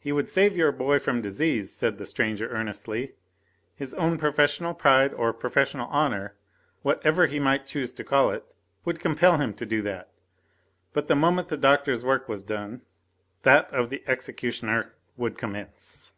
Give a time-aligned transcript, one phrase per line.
[0.00, 3.14] "He would save your boy from disease," said the stranger earnestly,
[3.74, 6.34] "his own professional pride or professional honour,
[6.80, 8.42] whatever he might choose to call it,
[8.86, 10.08] would compel him to do that.
[10.94, 12.80] But the moment the doctor's work was done,
[13.42, 16.12] that of the executioner would commence."